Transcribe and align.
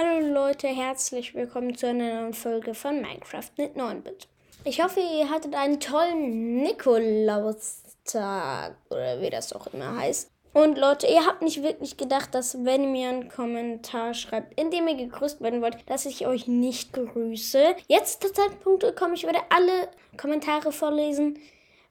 Hallo 0.00 0.20
Leute, 0.20 0.68
herzlich 0.68 1.34
willkommen 1.34 1.76
zu 1.76 1.88
einer 1.88 2.20
neuen 2.20 2.32
Folge 2.32 2.72
von 2.72 3.00
Minecraft 3.00 3.50
mit 3.56 3.74
9-Bit. 3.74 4.28
Ich 4.62 4.80
hoffe, 4.80 5.00
ihr 5.00 5.28
hattet 5.28 5.56
einen 5.56 5.80
tollen 5.80 6.62
Nikolaustag 6.62 8.76
oder 8.90 9.20
wie 9.20 9.28
das 9.28 9.52
auch 9.52 9.66
immer 9.74 9.98
heißt. 9.98 10.30
Und 10.52 10.78
Leute, 10.78 11.08
ihr 11.08 11.26
habt 11.26 11.42
nicht 11.42 11.64
wirklich 11.64 11.96
gedacht, 11.96 12.32
dass 12.32 12.64
wenn 12.64 12.84
ihr 12.84 12.90
mir 12.90 13.08
einen 13.08 13.28
Kommentar 13.28 14.14
schreibt, 14.14 14.60
in 14.60 14.70
dem 14.70 14.86
ihr 14.86 14.94
gegrüßt 14.94 15.40
werden 15.40 15.62
wollt, 15.62 15.78
dass 15.90 16.06
ich 16.06 16.28
euch 16.28 16.46
nicht 16.46 16.92
grüße. 16.92 17.74
Jetzt 17.88 18.24
ist 18.24 18.38
der 18.38 18.44
Zeitpunkt 18.44 18.84
gekommen, 18.84 19.14
ich 19.14 19.26
werde 19.26 19.40
alle 19.48 19.88
Kommentare 20.16 20.70
vorlesen, 20.70 21.40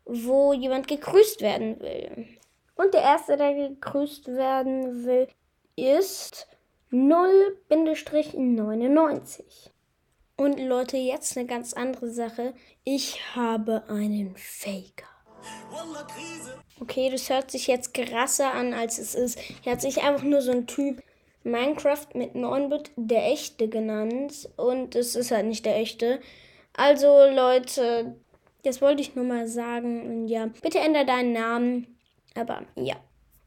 wo 0.06 0.54
jemand 0.54 0.88
gegrüßt 0.88 1.42
werden 1.42 1.82
will. 1.82 2.26
Und 2.76 2.94
der 2.94 3.02
erste, 3.02 3.36
der 3.36 3.54
gegrüßt 3.54 4.30
werden 4.30 5.04
will, 5.04 5.28
ist 5.76 6.48
0-99. 6.92 9.42
Und 10.38 10.60
Leute, 10.60 10.98
jetzt 10.98 11.38
eine 11.38 11.48
ganz 11.48 11.74
andere 11.74 12.12
Sache. 12.12 12.54
Ich 12.84 13.36
habe 13.36 13.84
einen 13.90 14.36
Faker. 14.38 15.08
Okay, 16.80 17.10
das 17.10 17.30
hört 17.30 17.52
sich 17.52 17.68
jetzt 17.68 17.94
krasser 17.94 18.54
an, 18.54 18.74
als 18.74 19.00
es 19.00 19.16
ist. 19.16 19.40
Er 19.66 19.74
hat 19.74 19.82
sich 19.82 20.04
einfach 20.04 20.24
nur 20.24 20.42
so 20.42 20.52
ein 20.52 20.68
Typ 20.68 21.02
Minecraft 21.44 22.08
mit 22.14 22.36
9-Bit 22.36 22.92
der 22.96 23.32
echte 23.32 23.68
genannt. 23.68 24.50
Und 24.58 24.96
es 24.96 25.16
ist 25.16 25.32
halt 25.32 25.48
nicht 25.48 25.66
der 25.66 25.78
echte. 25.78 26.20
Also 26.74 27.08
Leute, 27.34 28.16
das 28.64 28.82
wollte 28.82 29.02
ich 29.02 29.16
nur 29.16 29.26
mal 29.26 29.48
sagen. 29.48 30.06
Und 30.06 30.28
ja, 30.28 30.50
bitte 30.62 30.80
ändere 30.80 31.06
deinen 31.06 31.34
Namen. 31.34 31.98
Aber 32.36 32.64
ja. 32.76 32.96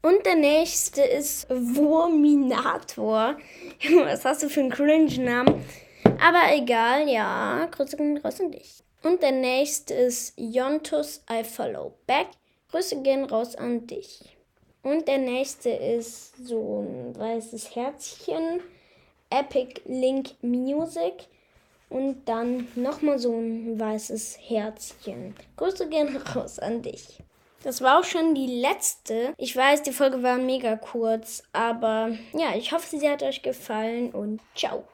Und 0.01 0.25
der 0.25 0.35
nächste 0.35 1.03
ist 1.03 1.47
Wurminator. 1.49 3.37
Was 4.03 4.25
hast 4.25 4.41
du 4.41 4.49
für 4.49 4.61
einen 4.61 4.71
Cringe-Namen? 4.71 5.63
Aber 6.19 6.53
egal, 6.53 7.07
ja. 7.07 7.67
Grüße 7.69 7.97
gehen 7.97 8.17
raus 8.17 8.39
an 8.39 8.51
dich. 8.51 8.83
Und 9.03 9.21
der 9.21 9.31
nächste 9.31 9.93
ist 9.93 10.33
Yontus 10.37 11.23
I 11.31 11.43
Follow 11.43 11.93
Back. 12.07 12.27
Grüße 12.71 13.01
gehen 13.03 13.25
raus 13.25 13.55
an 13.55 13.85
dich. 13.85 14.37
Und 14.81 15.07
der 15.07 15.19
nächste 15.19 15.69
ist 15.69 16.35
so 16.47 16.81
ein 16.81 17.15
weißes 17.15 17.75
Herzchen. 17.75 18.61
Epic 19.29 19.81
Link 19.85 20.31
Music. 20.41 21.27
Und 21.89 22.27
dann 22.27 22.67
nochmal 22.75 23.19
so 23.19 23.33
ein 23.33 23.79
weißes 23.79 24.39
Herzchen. 24.47 25.35
Grüße 25.57 25.89
gehen 25.89 26.17
raus 26.35 26.57
an 26.57 26.81
dich. 26.81 27.19
Das 27.63 27.81
war 27.81 27.99
auch 27.99 28.03
schon 28.03 28.33
die 28.33 28.61
letzte. 28.61 29.33
Ich 29.37 29.55
weiß, 29.55 29.83
die 29.83 29.91
Folge 29.91 30.23
war 30.23 30.37
mega 30.37 30.75
kurz, 30.75 31.43
aber 31.53 32.09
ja, 32.33 32.55
ich 32.55 32.71
hoffe, 32.71 32.97
sie 32.97 33.09
hat 33.09 33.23
euch 33.23 33.43
gefallen 33.43 34.11
und 34.11 34.41
ciao. 34.55 34.83